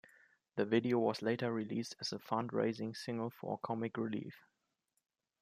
The 0.55 0.65
video 0.65 0.97
was 0.97 1.21
later 1.21 1.53
released 1.53 1.95
as 1.99 2.11
a 2.11 2.17
fund 2.17 2.53
raising 2.53 2.95
single 2.95 3.29
for 3.29 3.59
Comic 3.59 3.97
Relief. 3.97 4.33